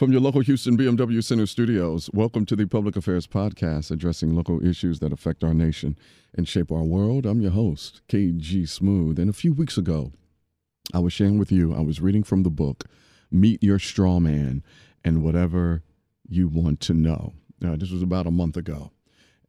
[0.00, 4.64] From your local Houston BMW Center studios, welcome to the Public Affairs Podcast addressing local
[4.66, 5.94] issues that affect our nation
[6.34, 7.26] and shape our world.
[7.26, 9.18] I'm your host, KG Smooth.
[9.18, 10.12] And a few weeks ago,
[10.94, 12.84] I was sharing with you, I was reading from the book,
[13.30, 14.62] Meet Your Straw Man
[15.04, 15.82] and Whatever
[16.26, 17.34] You Want to Know.
[17.62, 18.92] Uh, this was about a month ago.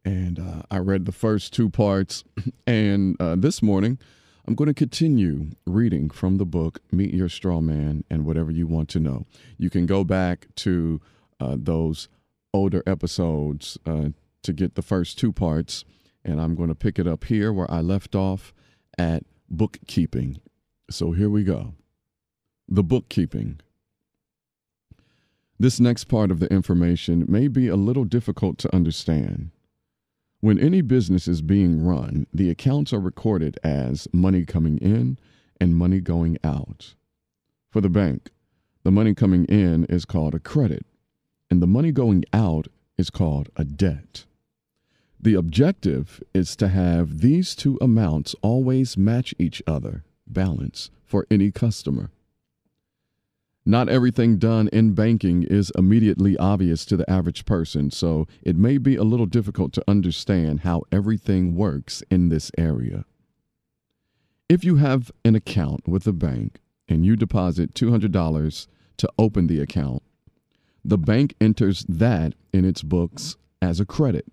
[0.04, 2.24] And uh, I read the first two parts.
[2.66, 3.98] And uh, this morning,
[4.46, 8.66] I'm going to continue reading from the book, Meet Your Straw Man and Whatever You
[8.66, 9.24] Want to Know.
[9.56, 11.00] You can go back to
[11.38, 12.08] uh, those
[12.52, 14.08] older episodes uh,
[14.42, 15.84] to get the first two parts,
[16.24, 18.52] and I'm going to pick it up here where I left off
[18.98, 20.40] at bookkeeping.
[20.90, 21.74] So here we go.
[22.68, 23.60] The bookkeeping.
[25.58, 29.50] This next part of the information may be a little difficult to understand.
[30.42, 35.16] When any business is being run, the accounts are recorded as money coming in
[35.60, 36.96] and money going out.
[37.70, 38.32] For the bank,
[38.82, 40.84] the money coming in is called a credit,
[41.48, 42.66] and the money going out
[42.98, 44.24] is called a debt.
[45.20, 51.52] The objective is to have these two amounts always match each other, balance, for any
[51.52, 52.10] customer.
[53.64, 58.76] Not everything done in banking is immediately obvious to the average person, so it may
[58.76, 63.04] be a little difficult to understand how everything works in this area.
[64.48, 68.66] If you have an account with a bank and you deposit $200
[68.96, 70.02] to open the account,
[70.84, 74.26] the bank enters that in its books as a credit.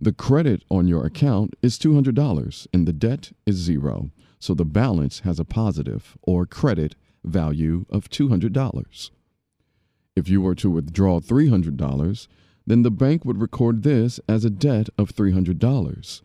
[0.00, 5.20] The credit on your account is $200 and the debt is zero, so the balance
[5.20, 6.94] has a positive or credit
[7.28, 9.10] value of $200.
[10.16, 12.26] If you were to withdraw $300,
[12.66, 16.22] then the bank would record this as a debt of $300.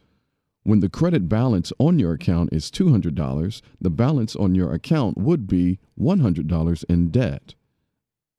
[0.63, 5.45] When the credit balance on your account is $200, the balance on your account would
[5.45, 7.55] be $100 in debt.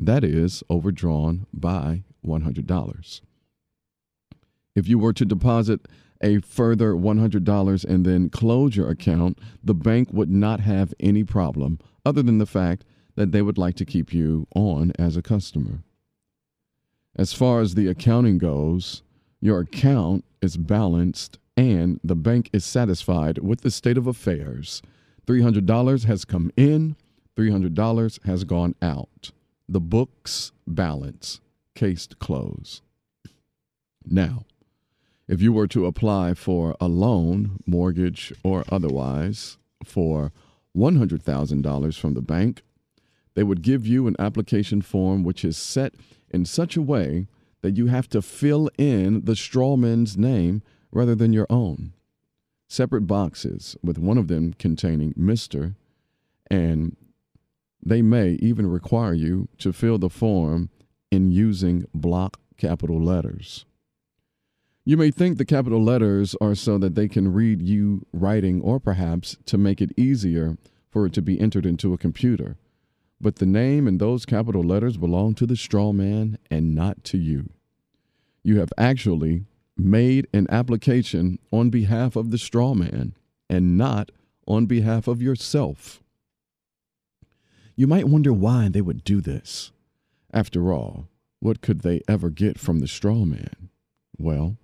[0.01, 3.21] That is overdrawn by $100.
[4.75, 5.87] If you were to deposit
[6.21, 11.79] a further $100 and then close your account, the bank would not have any problem
[12.05, 12.85] other than the fact
[13.17, 15.83] that they would like to keep you on as a customer.
[17.17, 19.03] As far as the accounting goes,
[19.41, 24.83] your account is balanced and the bank is satisfied with the state of affairs.
[25.27, 26.97] $300 has come in,
[27.37, 29.31] $300 has gone out.
[29.69, 31.41] The books balance,
[31.75, 32.83] case close.
[34.05, 34.45] Now,
[35.27, 40.33] if you were to apply for a loan, mortgage, or otherwise, for
[40.77, 42.63] $100,000 from the bank,
[43.35, 45.95] they would give you an application form which is set
[46.31, 47.27] in such a way
[47.63, 51.93] that you have to fill in the strawman's name rather than your own.
[52.69, 55.75] Separate boxes, with one of them containing Mr.,
[56.51, 56.97] and
[57.85, 60.71] they may even require you to fill the form
[61.11, 63.65] in using block capital letters.
[64.87, 68.79] You may think the capital letters are so that they can read you writing or
[68.79, 70.59] perhaps to make it easier
[70.91, 72.59] for it to be entered into a computer.
[73.19, 77.19] But the name and those capital letters belong to the straw man and not to
[77.19, 77.49] you.
[78.43, 83.15] You have actually made an application on behalf of the straw man
[83.49, 84.11] and not
[84.47, 86.03] on behalf of yourself.
[87.75, 89.73] You might wonder why they would do this.
[90.31, 91.09] After all,
[91.41, 93.71] what could they ever get from the straw man?
[94.19, 94.59] Well,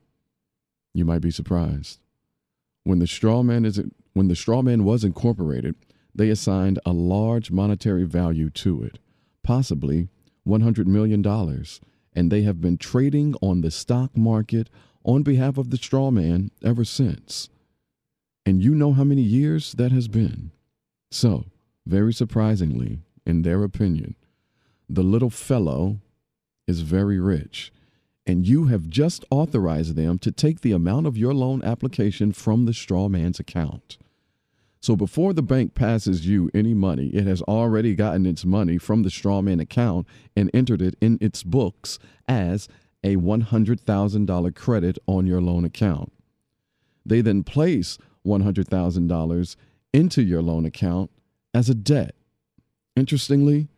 [0.92, 1.98] you might be surprised.
[2.84, 3.80] When the straw man is
[4.12, 5.76] when the straw man was incorporated,
[6.14, 8.98] they assigned a large monetary value to it,
[9.42, 10.08] possibly
[10.46, 11.24] $100 million,
[12.14, 14.68] and they have been trading on the stock market
[15.04, 17.48] on behalf of the straw man ever since.
[18.44, 20.50] And you know how many years that has been.
[21.10, 21.44] So,
[21.86, 24.16] very surprisingly, in their opinion,
[24.88, 26.00] the little fellow
[26.66, 27.72] is very rich
[28.26, 32.64] and you have just authorized them to take the amount of your loan application from
[32.64, 33.98] the straw man's account.
[34.82, 39.02] So before the bank passes you any money, it has already gotten its money from
[39.02, 42.66] the straw man account and entered it in its books as
[43.04, 46.12] a $100,000 credit on your loan account.
[47.04, 49.56] They then place $100,000
[49.92, 51.10] into your loan account
[51.52, 52.14] as a debt.
[52.96, 53.68] Interestingly,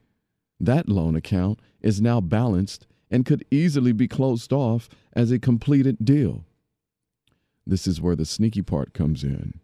[0.61, 5.99] that loan account is now balanced and could easily be closed off as a completed
[6.05, 6.45] deal.
[7.67, 9.61] This is where the sneaky part comes in.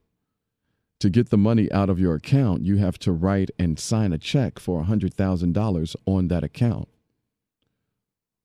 [1.01, 4.19] To get the money out of your account, you have to write and sign a
[4.19, 6.89] check for $100,000 on that account.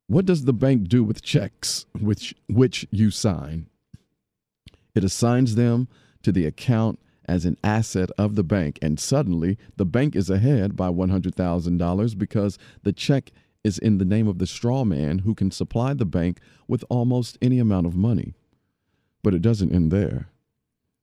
[0.07, 3.67] What does the bank do with checks which, which you sign?
[4.95, 5.87] It assigns them
[6.21, 10.75] to the account as an asset of the bank, and suddenly the bank is ahead
[10.75, 13.31] by $100,000 because the check
[13.63, 17.37] is in the name of the straw man who can supply the bank with almost
[17.41, 18.33] any amount of money.
[19.23, 20.29] But it doesn't end there.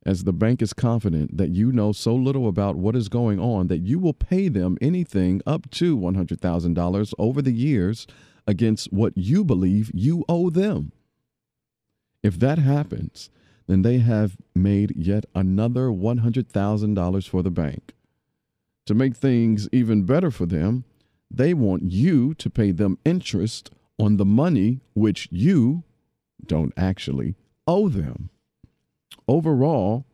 [0.05, 3.69] As the bank is confident that you know so little about what is going on
[3.69, 8.07] that you will pay them anything up to $100,000 over the years
[8.47, 10.93] against what you believe you owe them.
[12.23, 13.31] If that happens,
[13.67, 17.95] then they have made yet another $100,000 for the bank.
[18.87, 20.85] To make things even better for them,
[21.31, 25.85] they want you to pay them interest on the money which you
[26.45, 27.37] don't actually
[27.67, 28.31] owe them.
[29.29, 30.07] Overall,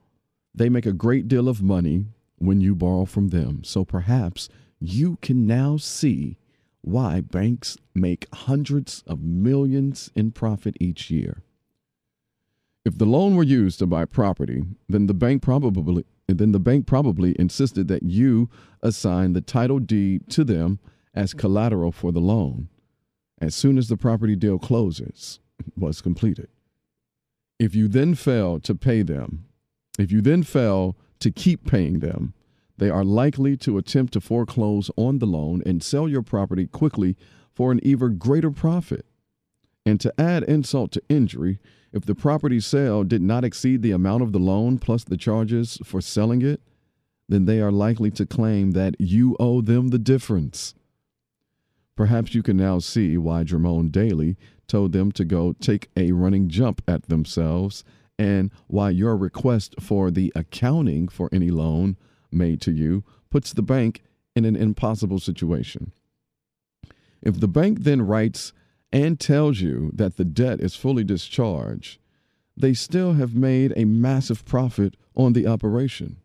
[0.54, 2.06] they make a great deal of money
[2.38, 3.62] when you borrow from them.
[3.64, 4.48] So perhaps
[4.80, 6.36] you can now see
[6.82, 11.42] why banks make hundreds of millions in profit each year.
[12.84, 16.86] If the loan were used to buy property, then the bank probably then the bank
[16.86, 18.50] probably insisted that you
[18.82, 20.80] assign the title deed to them
[21.16, 22.68] as collateral for the loan
[23.40, 25.40] as soon as the property deal closes
[25.76, 26.48] was completed.
[27.58, 29.46] If you then fail to pay them,
[29.98, 32.34] if you then fail to keep paying them,
[32.78, 37.16] they are likely to attempt to foreclose on the loan and sell your property quickly
[37.54, 39.06] for an even greater profit.
[39.86, 41.58] And to add insult to injury,
[41.92, 45.78] if the property sale did not exceed the amount of the loan plus the charges
[45.82, 46.60] for selling it,
[47.28, 50.74] then they are likely to claim that you owe them the difference.
[51.96, 54.37] Perhaps you can now see why Jerome Daly
[54.69, 57.84] told them to go take a running jump at themselves
[58.19, 61.96] and why your request for the accounting for any loan
[62.31, 64.02] made to you puts the bank
[64.34, 65.93] in an impossible situation.
[67.22, 68.52] If the bank then writes
[68.92, 71.99] and tells you that the debt is fully discharged,
[72.56, 76.19] they still have made a massive profit on the operation.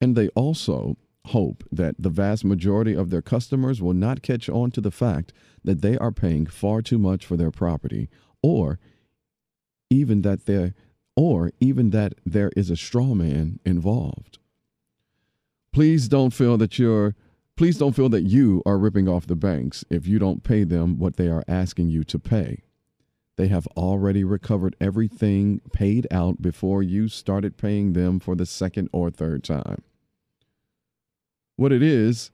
[0.00, 4.70] And they also hope that the vast majority of their customers will not catch on
[4.70, 5.32] to the fact
[5.62, 8.08] that they are paying far too much for their property
[8.42, 8.78] or
[9.90, 10.74] even that there
[11.16, 14.38] or even that there is a straw man involved.
[15.72, 17.14] Please don't feel that you're
[17.56, 20.98] please don't feel that you are ripping off the banks if you don't pay them
[20.98, 22.64] what they are asking you to pay.
[23.36, 28.88] They have already recovered everything paid out before you started paying them for the second
[28.92, 29.82] or third time
[31.56, 32.30] what it is,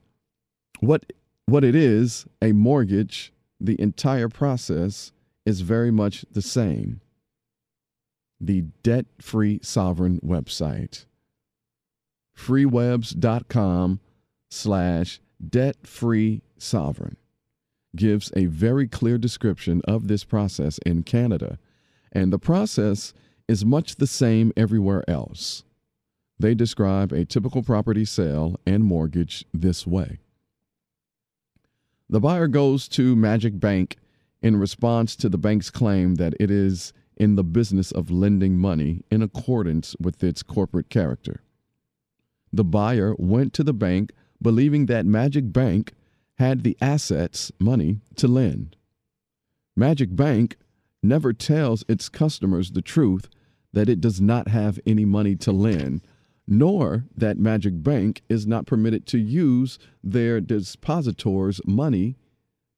[0.79, 1.11] what
[1.45, 5.11] what it is, a mortgage, the entire process
[5.45, 7.01] is very much the same.
[8.39, 11.05] The debt free sovereign website.
[12.37, 13.99] freewebs.com
[14.49, 17.17] slash debt free sovereign
[17.95, 21.59] gives a very clear description of this process in Canada,
[22.11, 23.13] and the process
[23.47, 25.63] is much the same everywhere else.
[26.41, 30.17] They describe a typical property sale and mortgage this way
[32.09, 33.97] The buyer goes to Magic Bank
[34.41, 39.03] in response to the bank's claim that it is in the business of lending money
[39.11, 41.43] in accordance with its corporate character.
[42.51, 44.11] The buyer went to the bank
[44.41, 45.93] believing that Magic Bank
[46.39, 48.77] had the assets, money, to lend.
[49.75, 50.57] Magic Bank
[51.03, 53.29] never tells its customers the truth
[53.73, 56.01] that it does not have any money to lend
[56.51, 62.17] nor that Magic Bank is not permitted to use their depositors' money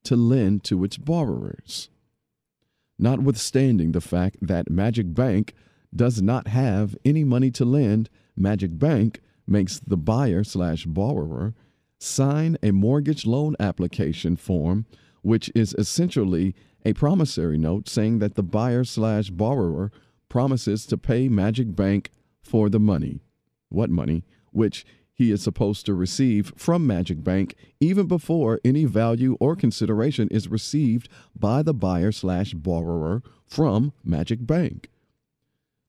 [0.04, 1.90] to lend to its borrowers.
[3.00, 5.54] Notwithstanding the fact that Magic Bank
[5.92, 11.52] does not have any money to lend, Magic Bank makes the buyer slash borrower
[11.98, 14.86] sign a mortgage loan application form,
[15.22, 16.54] which is essentially
[16.84, 19.90] a promissory note saying that the buyer slash borrower
[20.28, 23.23] promises to pay Magic Bank for the money
[23.74, 29.36] what money, which he is supposed to receive from Magic Bank even before any value
[29.38, 34.90] or consideration is received by the buyer slash borrower from Magic Bank.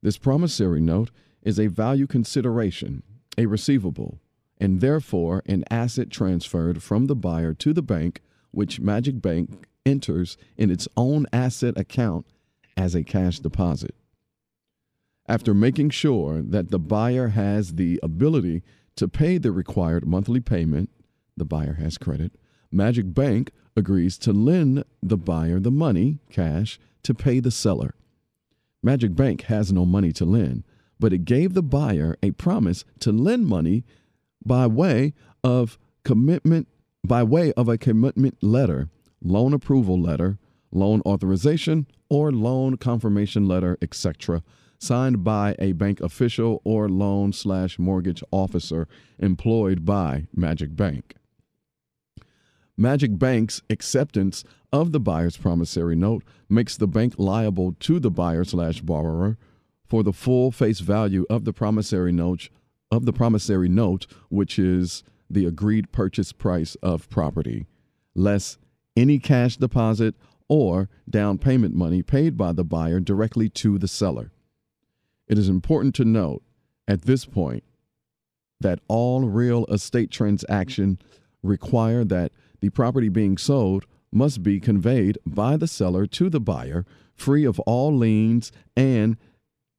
[0.02, 1.10] This promissory note
[1.42, 3.02] is a value consideration,
[3.38, 4.20] a receivable,
[4.60, 10.38] and therefore an asset transferred from the buyer to the bank, which Magic Bank enters
[10.58, 12.26] in its own asset account
[12.78, 13.96] as a cash deposit.
[15.28, 18.62] After making sure that the buyer has the ability
[18.96, 20.92] to pay the required monthly payment,
[21.36, 22.34] the buyer has credit,
[22.72, 27.96] Magic Bank agrees to lend the buyer the money, cash, to pay the seller.
[28.84, 30.64] Magic Bank has no money to lend,
[31.00, 33.84] but it gave the buyer a promise to lend money
[34.46, 35.14] by way
[35.44, 36.68] of commitment
[37.04, 38.90] by way of a commitment letter,
[39.24, 40.38] loan approval letter,
[40.72, 44.42] loan authorization, or loan confirmation letter, etc
[44.86, 48.88] signed by a bank official or loan slash mortgage officer
[49.18, 51.16] employed by Magic Bank.
[52.78, 58.44] Magic Bank's acceptance of the buyer's promissory note makes the bank liable to the buyer
[58.44, 59.38] slash borrower
[59.88, 62.50] for the full face value of the promissory note
[62.92, 67.66] of the promissory note, which is the agreed purchase price of property,
[68.14, 68.58] less
[68.96, 70.16] any cash deposit
[70.48, 74.32] or down payment money paid by the buyer directly to the seller.
[75.28, 76.44] It is important to note
[76.88, 77.64] at this point
[78.62, 81.00] that all real estate transactions
[81.44, 86.86] require that the property being sold must be conveyed by the seller to the buyer
[87.14, 89.18] free of all liens and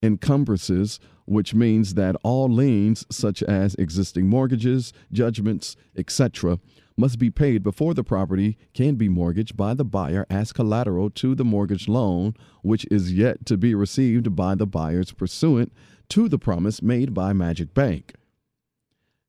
[0.03, 6.59] encumbrances, which means that all liens, such as existing mortgages, judgments, etc.,
[6.97, 11.35] must be paid before the property can be mortgaged by the buyer as collateral to
[11.35, 15.73] the mortgage loan, which is yet to be received by the buyers pursuant
[16.09, 18.15] to the promise made by Magic Bank.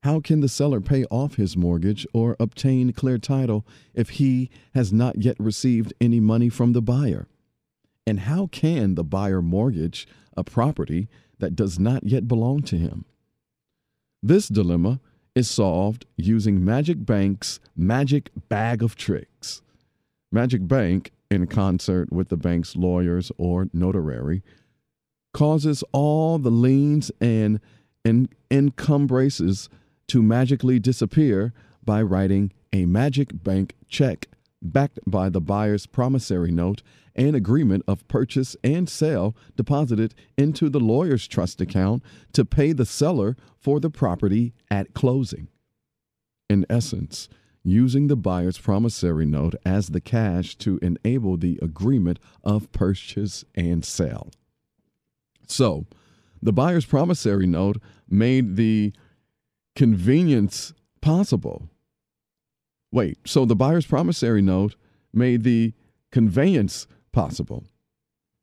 [0.04, 4.94] How can the seller pay off his mortgage or obtain clear title if he has
[4.94, 7.28] not yet received any money from the buyer?
[8.06, 10.08] And how can the buyer mortgage
[10.38, 11.10] a property
[11.40, 13.06] that does not yet belong to him?
[14.24, 15.02] This dilemma
[15.38, 19.62] is solved using Magic Bank's magic bag of tricks.
[20.32, 24.42] Magic Bank, in concert with the bank's lawyers or notary,
[25.36, 27.60] causes all the liens and
[28.50, 29.70] encumbrances
[30.08, 31.54] to magically disappear
[31.86, 34.28] by writing a Magic Bank check
[34.62, 36.82] backed by the buyer's promissory note
[37.16, 42.86] and agreement of purchase and sale deposited into the lawyer's trust account to pay the
[42.86, 45.48] seller for the property at closing.
[46.50, 47.28] In essence,
[47.64, 53.84] using the buyer's promissory note as the cash to enable the agreement of purchase and
[53.84, 54.30] sale.
[55.48, 55.86] So,
[56.42, 58.94] the buyer's promissory note made the
[59.76, 61.70] convenience possible.
[62.92, 64.76] Wait, so the buyer's promissory note
[65.14, 65.74] made the
[66.12, 67.66] conveyance possible.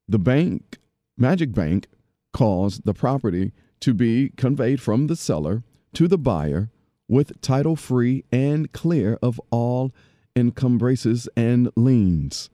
[0.06, 0.78] The bank,
[1.16, 1.86] Magic Bank,
[2.32, 5.62] caused the property to be conveyed from the seller
[5.94, 6.70] to the buyer
[7.08, 9.92] with title free and clear of all
[10.36, 12.50] encumbrances and liens.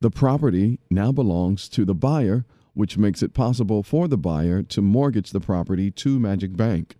[0.00, 4.82] The property now belongs to the buyer, which makes it possible for the buyer to
[4.82, 6.96] mortgage the property to Magic Bank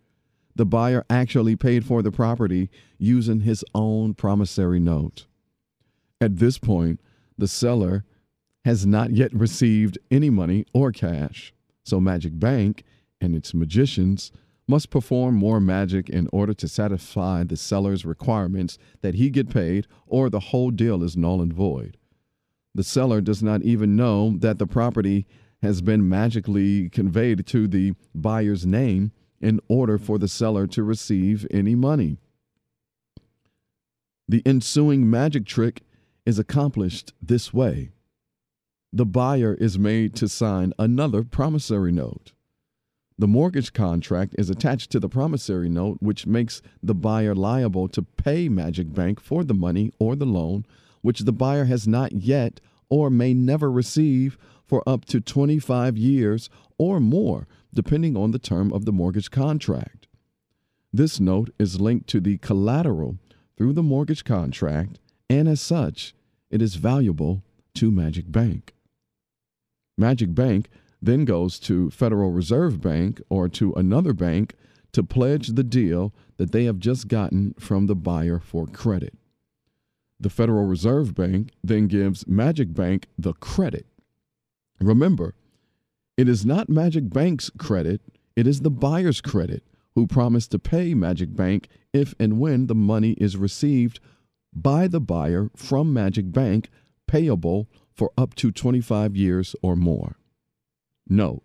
[0.57, 5.27] the buyer actually paid for the property using his own promissory note.
[6.21, 7.01] At this point,
[7.37, 8.05] the seller
[8.65, 11.53] has not yet received any money or cash,
[11.85, 12.85] so Magic Bank
[13.21, 14.33] and its magicians
[14.67, 19.87] must perform more magic in order to satisfy the seller's requirements that he get paid
[20.07, 21.97] or the whole deal is null and void.
[22.75, 25.27] The seller does not even know that the property
[25.63, 31.47] has been magically conveyed to the buyer's name in order for the seller to receive
[31.51, 32.19] any money.
[34.29, 35.83] The ensuing magic trick
[36.25, 37.91] is accomplished this way
[38.93, 42.33] the buyer is made to sign another promissory note.
[43.19, 48.03] The mortgage contract is attached to the promissory note, which makes the buyer liable to
[48.03, 50.65] pay Magic Bank for the money or the loan,
[51.03, 56.49] which the buyer has not yet or may never receive for up to 25 years
[56.79, 60.09] or more depending on the term of the mortgage contract.
[60.93, 63.19] This note is linked to the collateral
[63.57, 66.15] through the mortgage contract, and as such,
[66.51, 67.43] it is valuable
[67.75, 68.73] to Magic Bank.
[69.99, 70.71] Magic Bank
[71.03, 74.55] then goes to Federal Reserve Bank or to another bank
[74.93, 79.15] to pledge the deal that they have just gotten from the buyer for credit.
[80.19, 83.85] The Federal Reserve Bank then gives Magic Bank the credit.
[84.81, 85.35] Remember,
[86.17, 88.01] it is not Magic Bank's credit,
[88.35, 89.63] it is the buyer's credit
[89.95, 94.01] who promised to pay Magic Bank if and when the money is received
[94.53, 96.69] by the buyer from Magic Bank
[97.07, 100.17] payable for up to 25 years or more.
[101.09, 101.43] Note,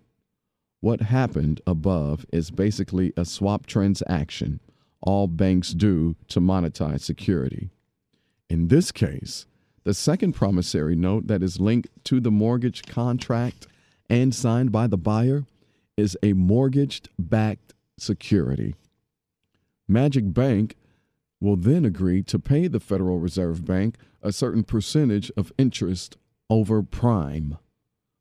[0.79, 4.59] what happened above is basically a swap transaction
[5.01, 7.71] all banks do to monetize security.
[8.49, 9.45] In this case,
[9.83, 13.67] the second promissory note that is linked to the mortgage contract
[14.11, 15.45] and signed by the buyer
[15.95, 18.75] is a mortgaged backed security.
[19.87, 20.75] Magic Bank
[21.39, 26.17] will then agree to pay the Federal Reserve Bank a certain percentage of interest
[26.49, 27.57] over prime.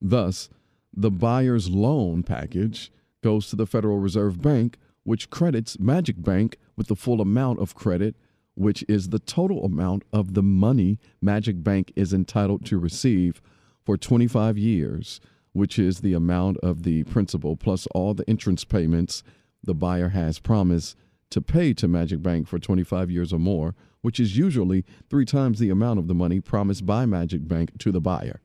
[0.00, 0.48] Thus,
[0.94, 6.86] the buyer's loan package goes to the Federal Reserve Bank, which credits Magic Bank with
[6.86, 8.14] the full amount of credit,
[8.54, 13.42] which is the total amount of the money Magic Bank is entitled to receive
[13.84, 15.20] for 25 years
[15.52, 19.22] which is the amount of the principal plus all the entrance payments
[19.62, 20.96] the buyer has promised
[21.30, 25.58] to pay to Magic Bank for 25 years or more, which is usually three times
[25.58, 28.40] the amount of the money promised by Magic Bank to the buyer.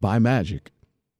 [0.00, 0.70] By magic,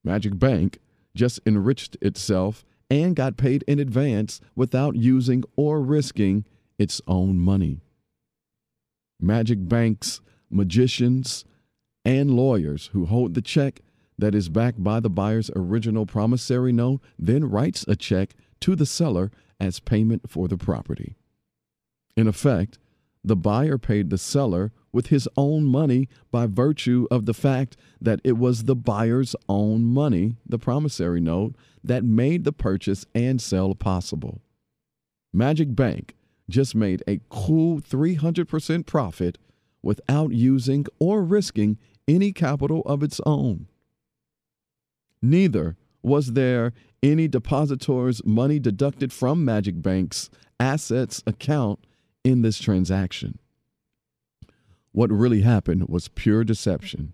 [0.04, 0.78] Magic Bank
[1.14, 6.44] just enriched itself and got paid in advance without using or risking
[6.78, 7.80] its own money.
[9.20, 11.44] Magic Bank's magicians
[12.04, 13.80] and lawyers who hold the check
[14.18, 18.86] that is backed by the buyer's original promissory note then writes a check to the
[18.86, 21.16] seller as payment for the property.
[22.16, 22.78] In effect,
[23.24, 28.20] the buyer paid the seller with his own money by virtue of the fact that
[28.24, 33.74] it was the buyer's own money, the promissory note, that made the purchase and sale
[33.74, 34.40] possible.
[35.32, 36.16] Magic Bank
[36.48, 39.38] just made a cool 300% profit
[39.82, 43.68] without using or risking any capital of its own.
[45.20, 46.72] Neither was there
[47.02, 51.84] any depositor's money deducted from Magic Bank's assets account
[52.24, 53.38] in this transaction.
[54.92, 57.12] What really happened was pure deception.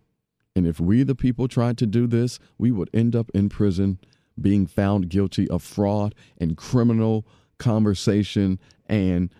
[0.56, 3.98] And if we, the people, tried to do this, we would end up in prison
[4.40, 7.26] being found guilty of fraud and criminal
[7.58, 9.32] conversation and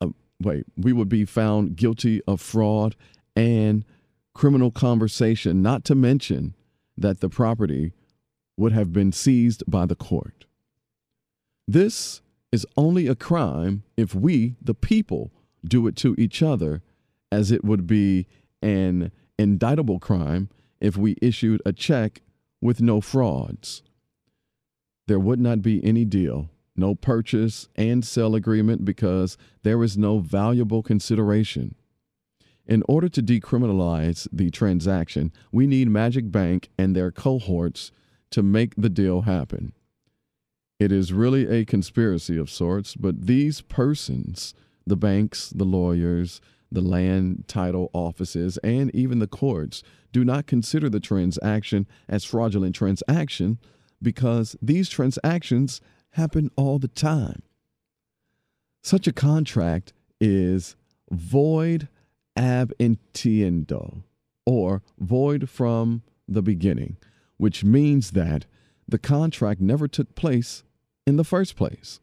[0.00, 0.08] uh,
[0.40, 2.96] wait, we would be found guilty of fraud
[3.36, 3.84] and
[4.34, 6.54] criminal conversation, not to mention
[6.96, 7.92] that the property
[8.56, 10.46] would have been seized by the court.
[11.66, 15.32] This is only a crime if we, the people,
[15.64, 16.82] do it to each other,
[17.30, 18.26] as it would be
[18.60, 20.48] an indictable crime
[20.80, 22.20] if we issued a check
[22.60, 23.82] with no frauds.
[25.06, 30.18] There would not be any deal, no purchase and sale agreement because there is no
[30.18, 31.74] valuable consideration.
[32.66, 37.90] In order to decriminalize the transaction, we need Magic Bank and their cohorts
[38.32, 39.72] to make the deal happen.
[40.78, 44.52] It is really a conspiracy of sorts, but these persons,
[44.86, 46.40] the banks, the lawyers,
[46.72, 52.74] the land title offices, and even the courts, do not consider the transaction as fraudulent
[52.74, 53.58] transaction
[54.02, 57.42] because these transactions happen all the time.
[58.82, 60.74] Such a contract is
[61.10, 61.88] void
[62.34, 64.02] ab initio,
[64.44, 66.96] or void from the beginning
[67.36, 68.46] which means that
[68.88, 70.62] the contract never took place
[71.06, 72.00] in the first place.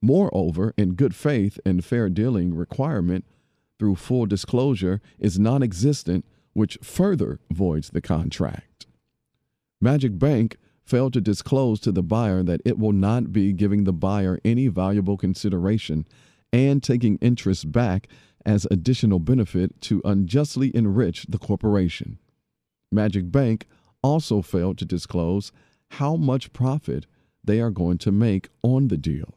[0.00, 3.24] Moreover, in good faith and fair dealing requirement
[3.78, 8.86] through full disclosure is non existent, which further voids the contract.
[9.80, 13.92] Magic Bank failed to disclose to the buyer that it will not be giving the
[13.92, 16.06] buyer any valuable consideration
[16.52, 18.08] and taking interest back
[18.46, 22.18] as additional benefit to unjustly enrich the corporation.
[22.90, 23.66] Magic Bank
[24.02, 25.52] also failed to disclose
[25.92, 27.06] how much profit
[27.42, 29.34] they are going to make on the deal.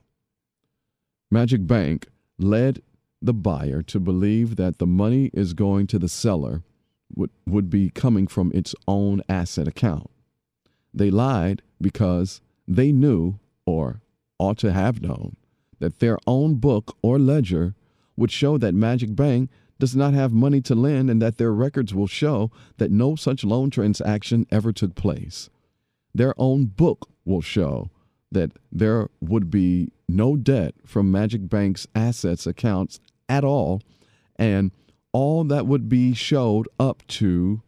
[1.30, 2.82] Magic Bank led
[3.22, 6.64] the buyer to believe that the money is going to the seller
[7.16, 10.10] would, would be coming from its own asset account.
[10.94, 14.02] They lied because they knew, or
[14.40, 15.38] ought to have known,
[15.80, 17.76] that their own book or ledger
[18.18, 19.50] would show that Magic Bank
[19.82, 23.44] does not have money to lend and that their records will show that no such
[23.44, 25.50] loan transaction ever took place.
[26.14, 27.90] Their own book will show
[28.32, 33.82] that there would be no debt from Magic Bank's assets accounts at all,
[34.36, 34.70] and
[35.14, 37.64] all that would be showed up to,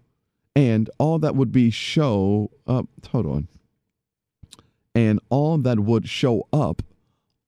[0.56, 3.48] and all that would be show up, hold on,
[4.94, 6.84] and all that would show up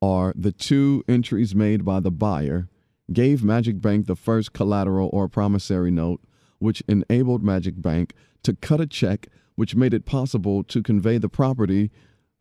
[0.02, 2.68] are the two entries made by the buyer
[3.12, 6.22] gave Magic Bank the first collateral or promissory note,
[6.60, 8.14] which enabled Magic Bank
[8.44, 11.92] to cut a check which made it possible to convey the property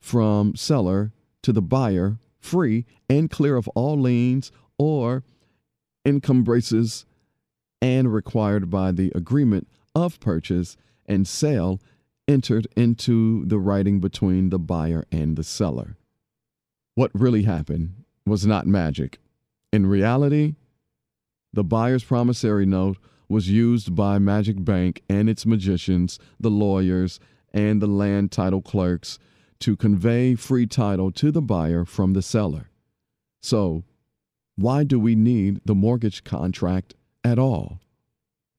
[0.01, 5.23] from seller to the buyer free and clear of all liens or
[6.05, 7.07] encumbrances
[7.81, 11.81] and required by the agreement of purchase and sale
[12.27, 15.97] entered into the writing between the buyer and the seller.
[16.95, 19.19] What really happened was not magic.
[19.75, 20.55] In reality,
[21.53, 22.97] the buyer's promissory note
[23.29, 27.19] was used by Magic Bank and its magicians, the lawyers,
[27.53, 29.19] and the land title clerks
[29.59, 32.71] to convey free title to the buyer from the seller.
[33.43, 33.83] So,
[34.55, 37.81] why do we need the mortgage contract at all?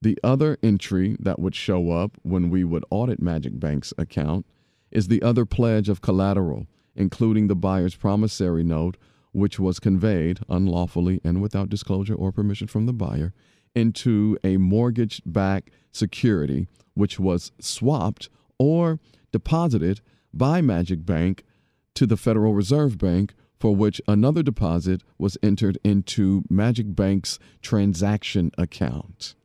[0.02, 4.46] The other entry that would show up when we would audit Magic Bank's account
[4.92, 8.98] is the other pledge of collateral, including the buyer's promissory note
[9.36, 13.34] which was conveyed unlawfully and without disclosure or permission from the buyer
[13.76, 18.98] into a mortgage backed security, which was swapped or
[19.34, 20.00] deposited
[20.34, 21.44] by Magic Bank
[21.96, 28.52] to the Federal Reserve Bank for which another deposit was entered into Magic Bank's transaction
[28.58, 29.36] account.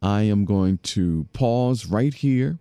[0.00, 2.60] I am going to pause right here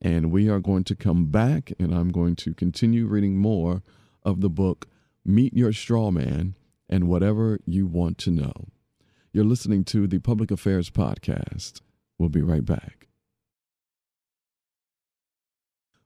[0.00, 3.82] and we are going to come back and I'm going to continue reading more
[4.22, 4.86] of the book
[5.26, 6.54] Meet Your Straw Man
[6.86, 8.52] and Whatever You Want to Know.
[9.32, 11.80] You're listening to the Public Affairs Podcast.
[12.18, 13.03] We'll be right back.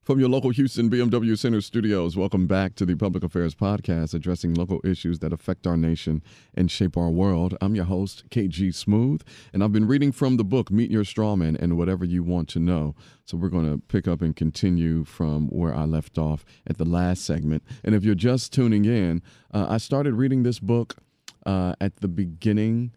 [0.08, 4.54] From your local Houston BMW Center studios, welcome back to the Public Affairs Podcast, addressing
[4.54, 6.22] local issues that affect our nation
[6.54, 7.58] and shape our world.
[7.60, 9.20] I'm your host, KG Smooth,
[9.52, 12.58] and I've been reading from the book Meet Your Strawman and Whatever You Want to
[12.58, 12.94] Know.
[13.26, 16.86] So we're going to pick up and continue from where I left off at the
[16.86, 17.62] last segment.
[17.84, 19.20] And if you're just tuning in,
[19.52, 20.96] uh, I started reading this book
[21.44, 22.92] uh, at the beginning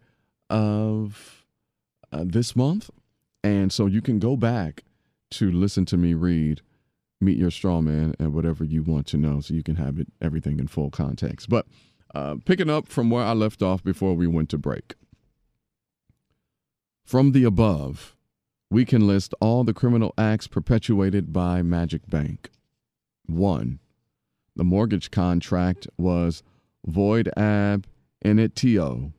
[0.48, 1.44] of
[2.10, 2.88] uh, this month.
[3.44, 4.84] And so you can go back
[5.32, 6.62] to listen to me read
[7.22, 10.08] meet your straw man and whatever you want to know so you can have it
[10.20, 11.48] everything in full context.
[11.48, 11.66] But
[12.14, 14.94] uh, picking up from where i left off before we went to break
[17.04, 18.16] from the above
[18.70, 22.50] we can list all the criminal acts perpetuated by magic bank.
[23.26, 23.78] 1
[24.56, 26.42] the mortgage contract was
[26.84, 27.86] void ab
[28.20, 29.12] initio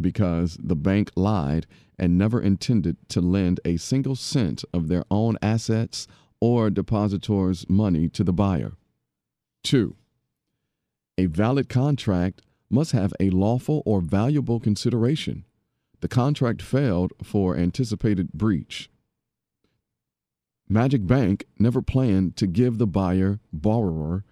[0.00, 1.66] because the bank lied
[1.98, 6.08] and never intended to lend a single cent of their own assets
[6.40, 8.72] or depositor's money to the buyer.
[9.64, 9.94] 2.
[11.18, 15.44] A valid contract must have a lawful or valuable consideration.
[16.00, 18.88] The contract failed for anticipated breach.
[20.68, 24.24] Magic Bank never planned to give the buyer borrower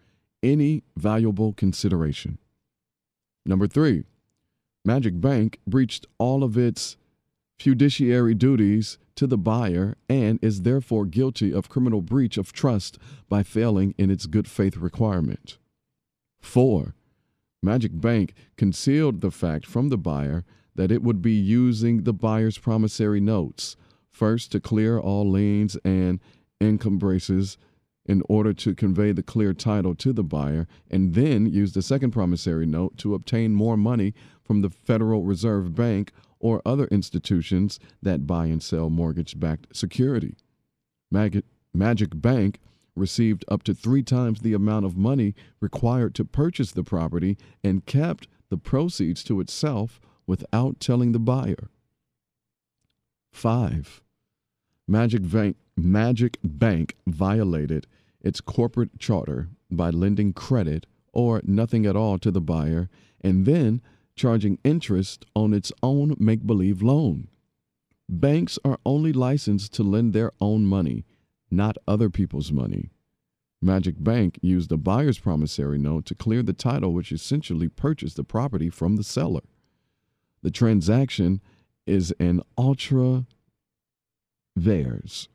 [0.42, 2.38] any valuable consideration.
[3.44, 4.04] Number three,
[4.84, 6.96] Magic Bank breached all of its
[7.58, 13.42] fiduciary duties to the buyer and is therefore guilty of criminal breach of trust by
[13.42, 15.58] failing in its good faith requirement.
[16.40, 16.94] 4.
[17.62, 20.44] Magic Bank concealed the fact from the buyer
[20.76, 23.76] that it would be using the buyer's promissory notes,
[24.08, 26.20] first to clear all liens and
[26.60, 27.58] encumbrances
[28.06, 32.12] in order to convey the clear title to the buyer, and then use the second
[32.12, 38.26] promissory note to obtain more money from the Federal Reserve Bank or other institutions that
[38.26, 40.36] buy and sell mortgage backed security.
[41.10, 42.60] Mag- Magic Bank
[42.94, 47.86] received up to three times the amount of money required to purchase the property and
[47.86, 51.70] kept the proceeds to itself without telling the buyer.
[53.32, 54.02] 5.
[54.86, 57.86] Magic Bank, Magic Bank violated
[58.20, 62.88] its corporate charter by lending credit or nothing at all to the buyer
[63.20, 63.80] and then
[64.18, 67.28] charging interest on its own make believe loan.
[68.08, 71.04] Banks are only licensed to lend their own money,
[71.50, 72.90] not other people's money.
[73.60, 78.24] Magic Bank used the buyer's promissory note to clear the title, which essentially purchased the
[78.24, 79.42] property from the seller.
[80.42, 81.40] The transaction
[81.86, 83.26] is an ultra
[84.56, 85.28] vires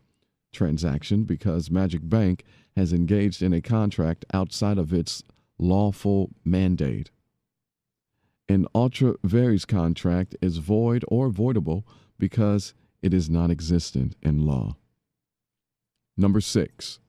[0.54, 2.44] transaction because Magic Bank
[2.78, 5.24] has engaged in a contract outside of its
[5.58, 7.12] lawful mandate.
[8.50, 11.84] An ultra vires contract is void or voidable
[12.20, 14.76] because it is non existent in law.
[16.18, 17.00] Number six,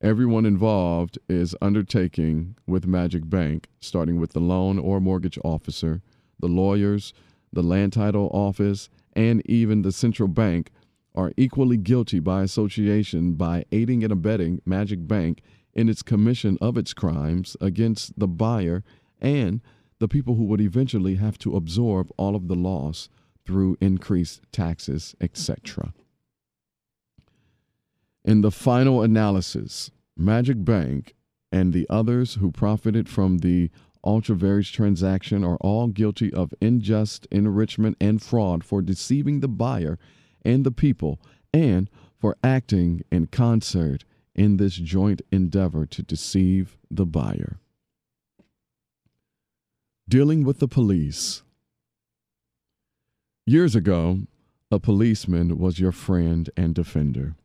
[0.00, 6.02] everyone involved is undertaking with Magic Bank, starting with the loan or mortgage officer,
[6.38, 7.12] the lawyers,
[7.52, 10.70] the land title office, and even the central bank
[11.14, 15.40] are equally guilty by association by aiding and abetting Magic Bank
[15.74, 18.84] in its commission of its crimes against the buyer
[19.20, 19.60] and
[19.98, 23.08] the people who would eventually have to absorb all of the loss
[23.44, 25.92] through increased taxes, etc.
[28.24, 31.14] In the final analysis, Magic Bank
[31.50, 33.70] and the others who profited from the
[34.04, 39.98] ultra vires transaction are all guilty of unjust enrichment and fraud for deceiving the buyer
[40.42, 41.20] and the people
[41.52, 47.58] and for acting in concert in this joint endeavor to deceive the buyer.
[50.08, 51.42] Dealing with the police.
[53.44, 54.20] Years ago,
[54.70, 57.36] a policeman was your friend and defender.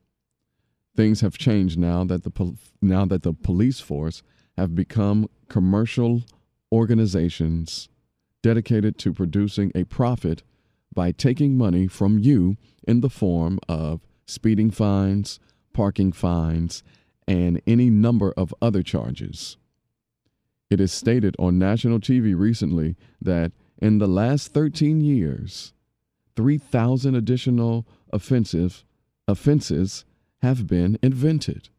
[0.95, 4.23] Things have changed now that the pol- now that the police force
[4.55, 6.23] have become commercial
[6.71, 7.89] organizations
[8.41, 10.43] dedicated to producing a profit
[10.95, 12.55] by taking money from you
[12.87, 15.37] in the form of speeding fines,
[15.73, 16.81] parking fines,
[17.27, 19.57] and any number of other charges.
[20.73, 25.71] It is stated on national TV recently that in the last 13 years,
[26.35, 28.83] 3,000 additional offensive
[29.27, 30.03] offenses
[30.41, 31.69] have been invented.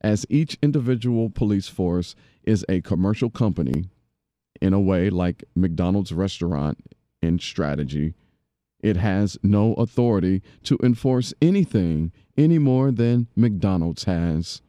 [0.00, 3.84] as each individual police force is a commercial company
[4.60, 6.78] in a way like McDonald's restaurant
[7.22, 8.14] in strategy.
[8.80, 14.62] It has no authority to enforce anything any more than McDonald's has.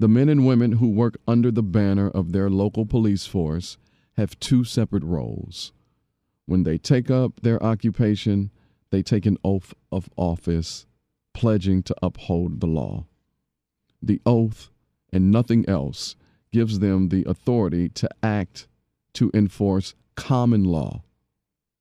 [0.00, 3.76] The men and women who work under the banner of their local police force
[4.16, 5.72] have two separate roles.
[6.46, 8.50] When they take up their occupation,
[8.90, 10.86] they take an oath of office,
[11.34, 13.04] pledging to uphold the law.
[14.00, 14.70] The oath
[15.12, 16.16] and nothing else
[16.50, 18.68] gives them the authority to act
[19.12, 21.02] to enforce common law.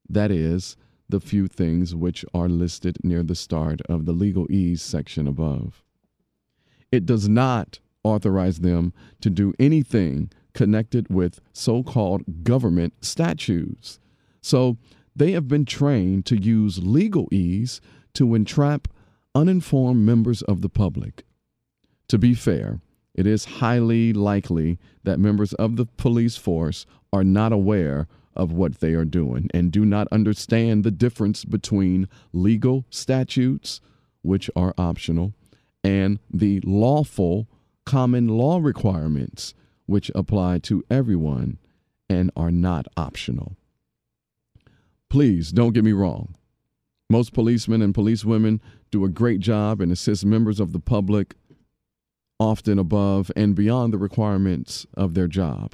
[0.09, 0.75] That is,
[1.07, 5.85] the few things which are listed near the start of the legalese section above.
[6.91, 13.99] It does not authorize them to do anything connected with so called government statutes.
[14.41, 14.77] So
[15.15, 17.79] they have been trained to use legalese
[18.13, 18.87] to entrap
[19.35, 21.23] uninformed members of the public.
[22.07, 22.81] To be fair,
[23.13, 28.79] it is highly likely that members of the police force are not aware of what
[28.79, 33.81] they are doing and do not understand the difference between legal statutes,
[34.21, 35.33] which are optional,
[35.83, 37.47] and the lawful
[37.89, 39.55] common law requirements,
[39.87, 41.57] which apply to everyone
[42.07, 43.57] and are not optional.
[45.09, 46.35] Please don't get me wrong.
[47.09, 51.33] Most policemen and policewomen do a great job and assist members of the public,
[52.39, 55.73] often above and beyond the requirements of their job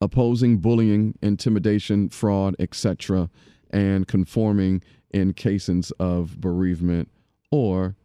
[0.00, 3.30] opposing bullying, intimidation, fraud, etc.,
[3.70, 7.08] and conforming in cases of bereavement
[7.50, 7.96] or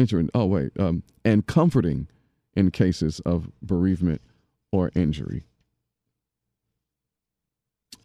[0.00, 2.08] entering, oh, wait, um, and comforting
[2.54, 4.20] in cases of bereavement
[4.72, 5.44] or injury.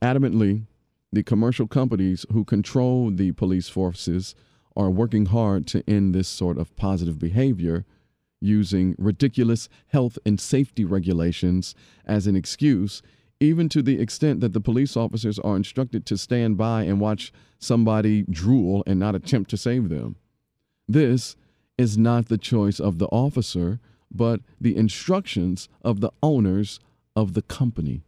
[0.02, 0.66] Adamantly,
[1.12, 4.36] the commercial companies who control the police forces
[4.76, 7.86] are working hard to end this sort of positive behavior
[8.42, 11.74] using ridiculous health and safety regulations
[12.06, 13.02] as an excuse,
[13.40, 17.32] even to the extent that the police officers are instructed to stand by and watch
[17.58, 20.18] somebody drool and not attempt to save them.
[20.88, 21.36] This
[21.78, 23.80] is not the choice of the officer,
[24.12, 26.80] but the instructions of the owners
[27.16, 28.04] of the company.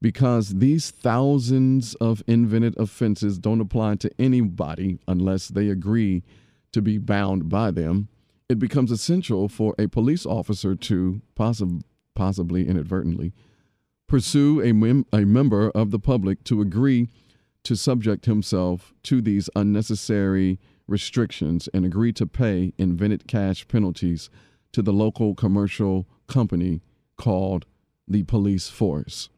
[0.00, 6.22] Because these thousands of invented offenses don't apply to anybody unless they agree
[6.72, 8.08] to be bound by them
[8.48, 11.82] it becomes essential for a police officer to possib-
[12.14, 13.32] possibly inadvertently
[14.06, 17.08] pursue a, mem- a member of the public to agree
[17.62, 20.58] to subject himself to these unnecessary
[20.88, 24.30] restrictions and agree to pay invented cash penalties
[24.72, 26.80] to the local commercial company
[27.16, 27.66] called
[28.08, 29.28] the police force.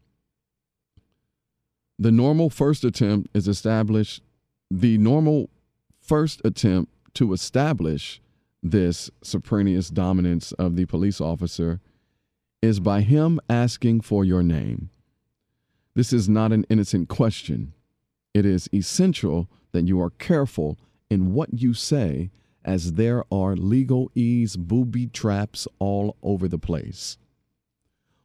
[1.99, 4.23] The normal first attempt is established.
[4.71, 5.49] The normal
[5.99, 8.21] first attempt to establish
[8.63, 11.79] this supremacious dominance of the police officer
[12.61, 14.89] is by him asking for your name.
[15.95, 17.73] This is not an innocent question.
[18.33, 20.77] It is essential that you are careful
[21.11, 22.31] in what you say,
[22.63, 27.17] as there are legalese booby traps all over the place.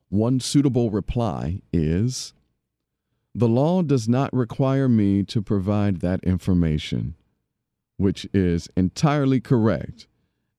[0.09, 2.33] One suitable reply is
[3.35, 7.17] The law does not require me to provide that information,
[7.97, 10.07] which is entirely correct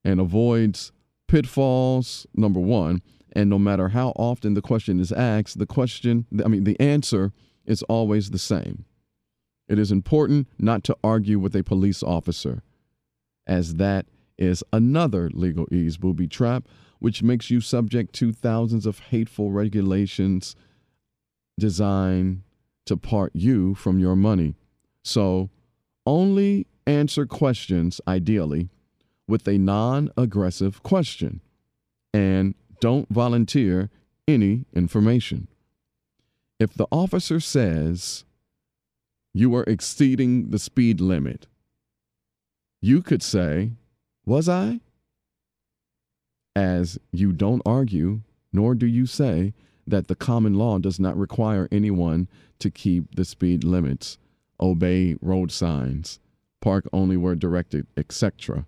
[0.04, 0.92] and avoids
[1.28, 3.02] pitfalls, number one.
[3.32, 7.32] And no matter how often the question is asked, the question, I mean, the answer
[7.66, 8.84] is always the same.
[9.68, 12.64] It is important not to argue with a police officer,
[13.46, 14.06] as that
[14.38, 16.68] is another legalese booby trap,
[17.00, 20.56] which makes you subject to thousands of hateful regulations
[21.60, 22.44] designed
[22.86, 24.56] to part you from your money.
[25.04, 25.50] So
[26.06, 28.70] only answer questions, ideally,
[29.28, 31.42] with a non aggressive question
[32.14, 33.90] and don't volunteer
[34.28, 35.48] any information.
[36.60, 38.24] If the officer says
[39.38, 41.48] you are exceeding the speed limit,
[42.82, 43.72] you could say,
[44.26, 44.82] Was I?
[46.56, 48.22] As you don't argue,
[48.52, 49.54] nor do you say
[49.86, 52.28] that the common law does not require anyone
[52.60, 54.18] to keep the speed limits,
[54.60, 56.20] obey road signs,
[56.62, 58.66] park only where directed, etc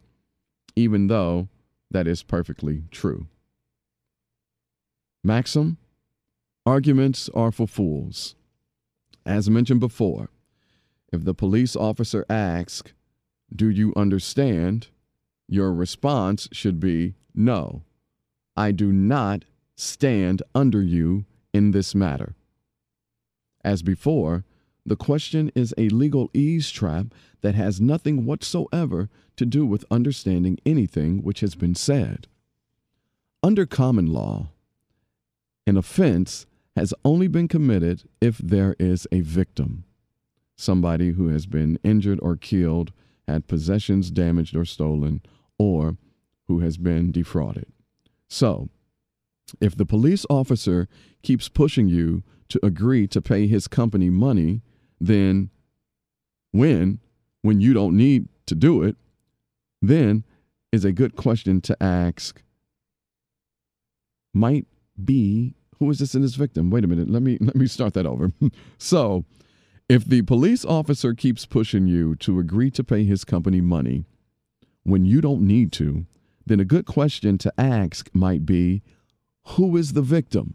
[0.80, 1.50] even though
[1.92, 3.28] that is perfectly true.
[5.24, 5.78] Maxim
[6.66, 8.36] Arguments are for fools.
[9.26, 10.30] As mentioned before,
[11.12, 12.94] if the police officer asks,
[13.54, 14.88] Do you understand?
[15.52, 17.82] your response should be, No,
[18.56, 19.46] I do not
[19.76, 22.36] stand under you in this matter.
[23.64, 24.46] As before,
[24.86, 27.08] The question is a legalese trap
[27.42, 32.28] that has nothing whatsoever to do with understanding anything which has been said.
[33.44, 34.50] Under common law,
[35.68, 36.46] an offense
[36.76, 39.84] has only been committed if there is a victim,
[40.60, 42.92] somebody who has been injured or killed,
[43.28, 45.22] had possessions damaged or stolen,
[45.58, 45.98] or
[46.48, 47.66] who has been defrauded.
[48.28, 48.70] So,
[49.62, 50.88] if the police officer
[51.24, 54.62] keeps pushing you to agree to pay his company money,
[55.00, 55.50] then
[56.52, 57.00] when
[57.42, 58.98] when you don't need to do it,
[59.82, 60.26] then
[60.72, 62.44] is a good question to ask
[64.34, 64.68] might
[65.04, 66.70] be who is this in this victim?
[66.70, 68.32] Wait a minute, let me let me start that over.
[68.78, 69.24] so,
[69.90, 74.06] if the police officer keeps pushing you to agree to pay his company money
[74.84, 76.06] when you don't need to,
[76.46, 78.84] then a good question to ask might be
[79.56, 80.54] who is the victim?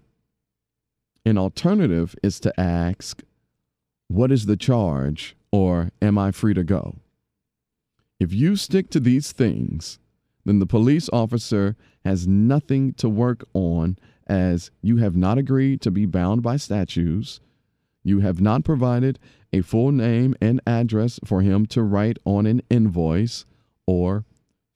[1.27, 3.23] An alternative is to ask,
[4.09, 6.97] what is the charge or am I free to go?
[8.21, 9.99] If you stick to these things,
[10.45, 15.91] then the police officer has nothing to work on as you have not agreed to
[15.91, 17.41] be bound by statutes,
[18.05, 19.19] you have not provided
[19.53, 23.45] a full name and address for him to write on an invoice
[23.87, 24.25] or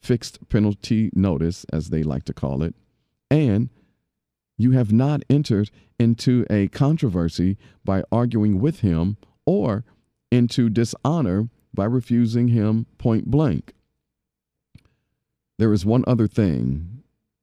[0.01, 2.75] fixed penalty notice, as they like to call it,
[3.31, 3.69] and
[4.57, 9.85] you have not entered into a controversy by arguing with him or
[10.31, 13.75] into dishonor by refusing him point blank.
[15.59, 17.03] There is one other thing,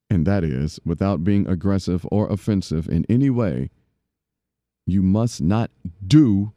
[0.10, 3.70] and that is, without being aggressive or offensive in any way,
[4.86, 5.72] you must not
[6.06, 6.54] do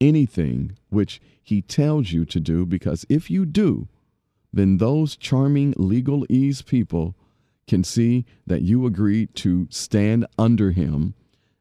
[0.00, 3.88] anything which he tells you to do, because if you do,
[4.52, 7.16] then those charming legalese people
[7.66, 11.14] can see that you agreed to stand under him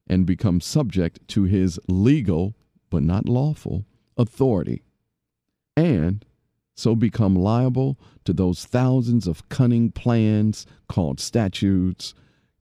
[0.08, 2.54] and become subject to his legal,
[2.90, 3.86] but not lawful,
[4.18, 4.84] authority,
[5.78, 6.26] and
[6.76, 12.14] so become liable to those thousands of cunning plans called statutes,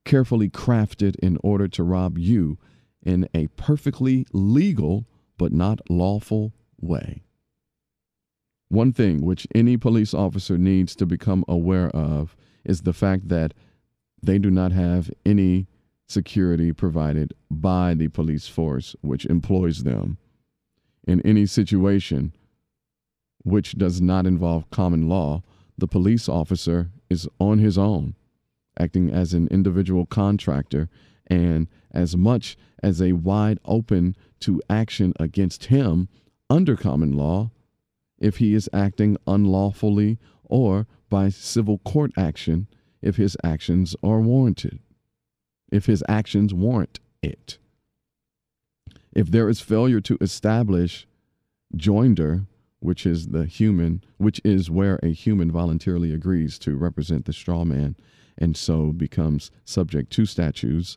[0.04, 2.58] carefully crafted in order to rob you
[3.02, 5.06] in a perfectly legal
[5.38, 7.22] but not lawful way.
[8.68, 13.52] One thing which any police officer needs to become aware of is the fact that
[14.22, 15.66] they do not have any
[16.06, 20.18] security provided by the police force which employs them.
[21.06, 22.32] In any situation
[23.42, 25.42] which does not involve common law,
[25.78, 28.14] the police officer is on his own,
[28.78, 30.88] acting as an individual contractor
[31.26, 36.08] and as much as a wide open to action against him
[36.48, 37.50] under common law
[38.18, 42.66] if he is acting unlawfully or by civil court action
[43.02, 44.78] if his actions are warranted,
[45.72, 47.58] if his actions warrant it.
[49.12, 51.06] If there is failure to establish
[51.76, 52.46] joinder,
[52.80, 57.64] which is the human, which is where a human voluntarily agrees to represent the straw
[57.64, 57.96] man
[58.38, 60.96] and so becomes subject to statutes,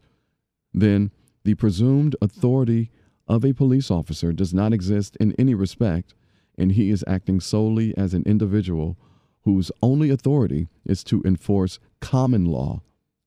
[0.74, 1.12] then
[1.44, 2.92] the presumed authority
[3.28, 6.14] of a police officer does not exist in any respect,
[6.58, 8.98] and he is acting solely as an individual
[9.44, 12.82] whose only authority is to enforce common law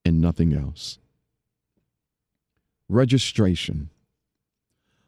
[0.04, 0.98] and nothing else.
[2.88, 3.90] Registration.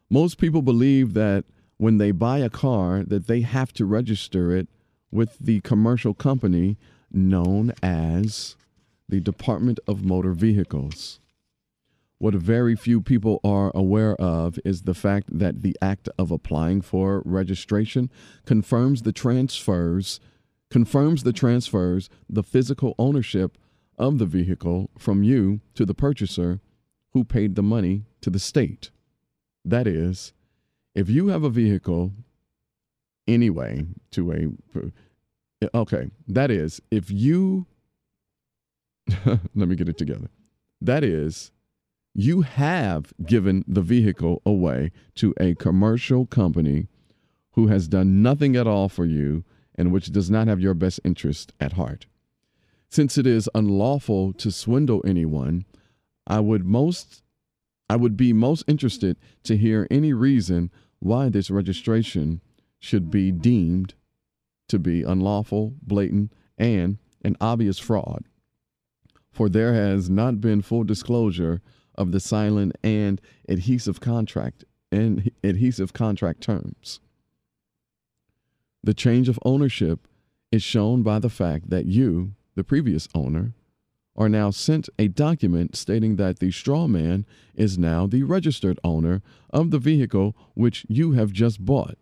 [0.09, 1.45] Most people believe that
[1.77, 4.67] when they buy a car that they have to register it
[5.11, 6.77] with the commercial company
[7.11, 8.55] known as
[9.07, 11.19] the Department of Motor Vehicles.
[12.19, 16.81] What very few people are aware of is the fact that the act of applying
[16.81, 18.11] for registration
[18.45, 20.19] confirms the transfers
[20.69, 23.57] confirms the transfers the physical ownership
[23.97, 26.59] of the vehicle from you to the purchaser
[27.13, 28.91] who paid the money to the state.
[29.65, 30.33] That is,
[30.93, 32.11] if you have a vehicle
[33.27, 37.65] anyway to a okay, that is, if you
[39.25, 40.29] let me get it together.
[40.81, 41.51] That is,
[42.21, 46.87] you have given the vehicle away to a commercial company
[47.51, 50.99] who has done nothing at all for you and which does not have your best
[51.05, 52.07] interest at heart.
[52.89, 55.65] Since it is unlawful to swindle anyone,
[56.27, 57.23] I would most
[57.89, 62.41] I would be most interested to hear any reason why this registration
[62.79, 63.95] should be deemed
[64.67, 68.25] to be unlawful, blatant, and an obvious fraud.
[69.31, 71.61] For there has not been full disclosure
[71.99, 76.99] of the silent and adhesive contract and adhesive contract terms.
[78.81, 80.07] The change of ownership
[80.51, 83.53] is shown by the fact that you, the previous owner,
[84.15, 87.25] are now sent a document stating that the straw man
[87.55, 89.21] is now the registered owner
[89.51, 91.97] of the vehicle which you have just bought.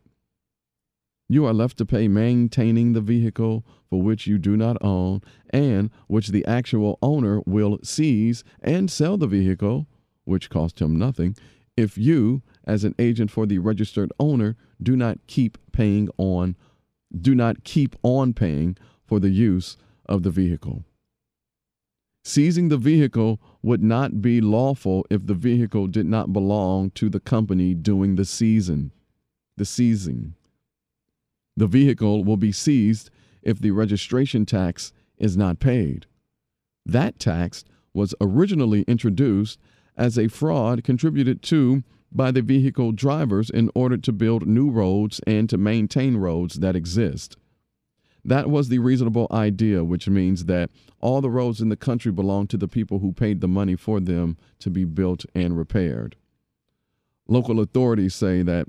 [1.30, 5.90] You are left to pay maintaining the vehicle for which you do not own and
[6.08, 9.88] which the actual owner will seize and sell the vehicle,
[10.24, 11.36] which cost him nothing,
[11.76, 16.56] if you, as an agent for the registered owner, do not keep paying on
[17.16, 20.84] do not keep on paying for the use of the vehicle.
[22.24, 27.22] Seizing the vehicle would not be lawful if the vehicle did not belong to the
[27.22, 28.92] company doing the season,
[29.56, 30.36] the seizing.
[31.58, 33.10] The vehicle will be seized
[33.42, 36.06] if the registration tax is not paid.
[36.86, 39.60] That tax was originally introduced
[39.98, 45.20] as a fraud contributed to by the vehicle drivers in order to build new roads
[45.26, 47.36] and to maintain roads that exist.
[48.24, 52.46] That was the reasonable idea, which means that all the roads in the country belong
[52.48, 56.16] to the people who paid the money for them to be built and repaired.
[57.28, 58.68] Local authorities say that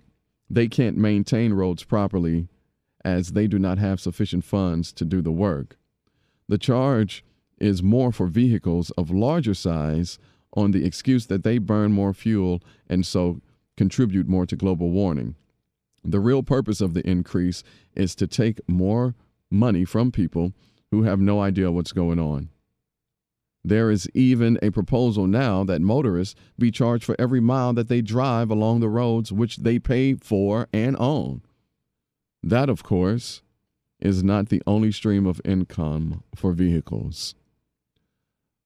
[0.49, 2.49] they can't maintain roads properly
[3.05, 5.77] as they do not have sufficient funds to do the work.
[6.49, 7.25] The charge
[7.59, 10.19] is more for vehicles of larger size
[10.55, 13.41] on the excuse that they burn more fuel and so
[13.77, 15.35] contribute more to global warming.
[16.05, 17.63] The real purpose of the increase
[17.95, 19.15] is to take more
[19.51, 20.53] money from people
[20.91, 22.49] who have no idea what's going on.
[23.65, 28.01] There is even a proposal now that motorists be charged for every mile that they
[28.01, 31.43] drive along the roads which they pay for and own.
[32.43, 33.43] That, of course,
[34.01, 37.35] is not the only stream of income for vehicles.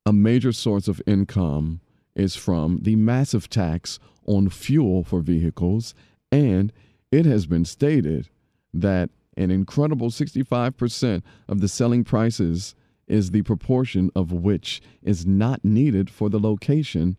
[0.05, 1.81] A major source of income
[2.15, 5.95] is from the massive tax on fuel for vehicles,
[6.31, 6.73] and
[7.11, 8.29] it has been stated
[8.75, 12.75] that an incredible 65% of the selling prices
[13.07, 17.17] is the proportion of which is not needed for the location,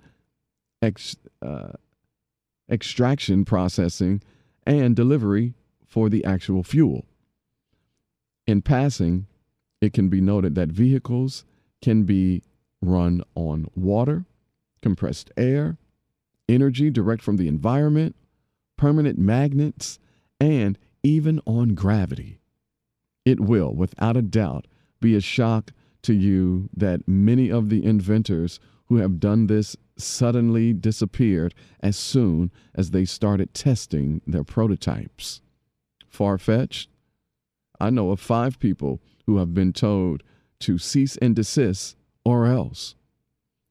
[0.81, 1.73] ex, uh,
[2.69, 4.21] extraction, processing,
[4.65, 5.55] and delivery
[5.93, 7.05] for the actual fuel.
[8.47, 9.27] In passing,
[9.79, 11.45] it can be noted that vehicles
[11.83, 12.41] can be
[12.81, 14.25] run on water,
[14.81, 15.77] compressed air,
[16.49, 18.15] energy direct from the environment,
[18.75, 19.99] permanent magnets,
[20.39, 22.39] and even on gravity.
[23.23, 24.65] It will, without a doubt,
[24.99, 30.73] be a shock to you that many of the inventors who have done this suddenly
[30.73, 35.41] disappeared as soon as they started testing their prototypes.
[36.13, 36.91] Far fetched?
[37.79, 40.21] I know of five people who have been told
[40.59, 42.93] to cease and desist or else.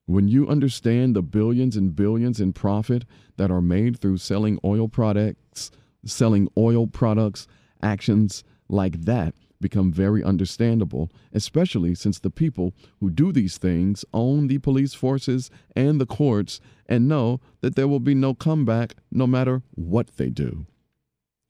[0.07, 3.05] When you understand the billions and billions in profit
[3.37, 5.71] that are made through selling oil products,
[6.05, 7.47] selling oil products,
[7.81, 14.49] actions like that become very understandable, especially since the people who do these things own
[14.49, 19.29] the police forces and the courts and know that there will be no comeback no
[19.29, 20.67] matter what they do.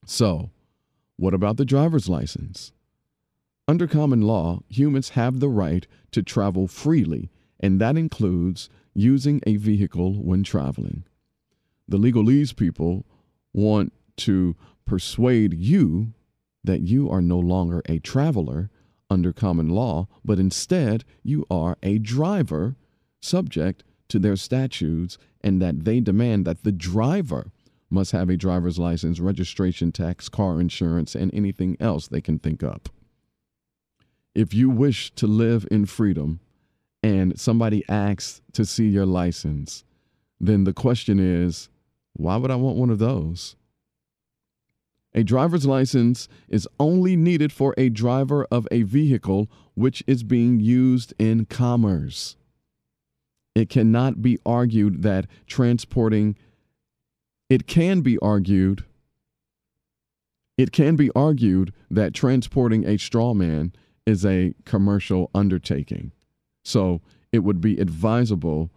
[0.04, 0.50] So,
[1.16, 2.72] what about the driver's license?
[3.68, 9.56] Under common law, humans have the right to travel freely, and that includes using a
[9.56, 11.04] vehicle when traveling.
[11.88, 13.06] The legalese people
[13.52, 16.12] want to persuade you
[16.64, 18.70] that you are no longer a traveler
[19.08, 22.76] under common law, but instead you are a driver
[23.20, 27.50] subject to their statutes, and that they demand that the driver
[27.92, 32.62] must have a driver's license, registration tax, car insurance, and anything else they can think
[32.62, 32.88] up.
[34.34, 36.40] If you wish to live in freedom
[37.02, 39.84] and somebody asks to see your license,
[40.40, 41.68] then the question is,
[42.14, 43.56] why would I want one of those?
[45.14, 50.58] A driver's license is only needed for a driver of a vehicle which is being
[50.58, 52.36] used in commerce.
[53.54, 56.36] It cannot be argued that transporting,
[57.52, 58.82] it can be argued,
[60.56, 63.74] it can be argued that transporting a straw man
[64.06, 66.12] is a commercial undertaking.
[66.64, 68.70] So it would be advisable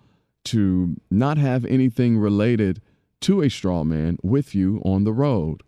[0.46, 2.82] to not have anything related
[3.22, 5.64] to a straw man with you on the road.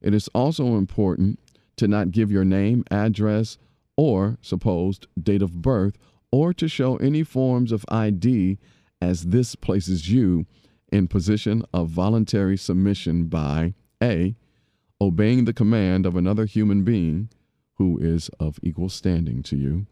[0.00, 1.38] It is also important
[1.76, 3.58] to not give your name, address,
[3.94, 5.98] or supposed date of birth,
[6.32, 8.56] or to show any forms of ID,
[9.02, 10.46] as this places you
[10.90, 14.34] in position of voluntary submission by A.
[15.00, 17.30] Obeying the command of another human being
[17.74, 19.86] who is of equal standing to you,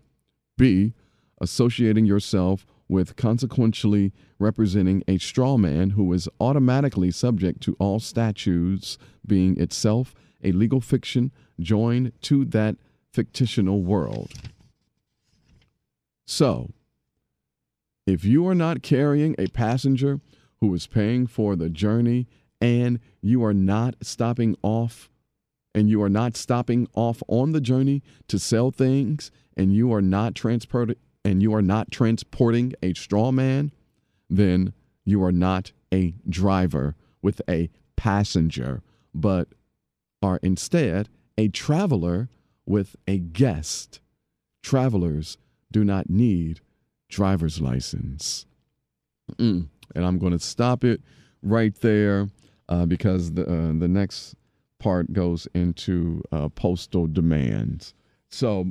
[0.58, 0.94] B.
[1.40, 8.96] Associating yourself with consequentially representing a straw man who is automatically subject to all statutes,
[9.26, 11.30] being itself a legal fiction
[11.60, 12.76] joined to that
[13.12, 14.32] fictional world.
[16.26, 16.70] So,
[18.06, 20.20] If you are not carrying a passenger
[20.60, 22.26] who is paying for the journey
[22.60, 25.10] and you are not stopping off
[25.74, 30.02] and you are not stopping off on the journey to sell things and you are
[30.02, 33.72] not transporting and you are not transporting a straw man,
[34.30, 34.72] then
[35.04, 38.80] you are not a driver with a passenger,
[39.12, 39.48] but
[40.22, 42.28] are instead a traveler
[42.64, 44.00] with a guest.
[44.62, 45.36] Travelers
[45.72, 46.60] do not need
[47.08, 48.46] driver's license.
[49.34, 49.68] Mm.
[49.94, 51.00] And I'm going to stop it
[51.42, 52.28] right there
[52.68, 54.34] uh, because the uh, the next
[54.78, 57.94] part goes into uh, postal demands.
[58.28, 58.66] So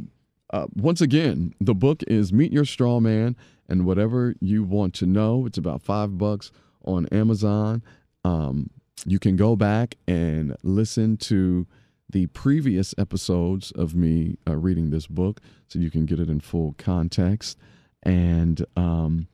[0.51, 3.36] uh, once again, the book is Meet Your Straw Man
[3.68, 5.45] and whatever you want to know.
[5.45, 6.51] It's about five bucks
[6.84, 7.82] on Amazon.
[8.24, 8.70] Um,
[9.05, 11.68] you can go back and listen to
[12.09, 16.39] the previous episodes of me uh, reading this book so you can get it in
[16.39, 17.57] full context.
[18.03, 19.28] And um,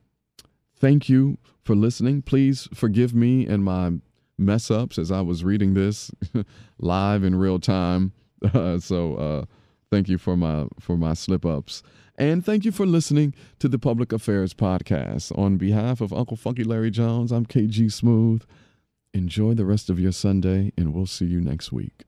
[0.82, 2.24] thank you for listening.
[2.24, 3.94] Please forgive me and my
[4.38, 6.12] mess ups as I was reading this
[6.80, 8.12] live in real time.
[8.54, 9.46] Uh, so uh,
[9.92, 11.84] thank you for my for my slip ups.
[12.18, 15.38] And thank you for listening to the Public Affairs Podcast.
[15.38, 18.44] On behalf of Uncle Funky Larry Jones, I'm KG Smooth.
[19.14, 22.06] Enjoy the rest of your Sunday, and we'll see you next week.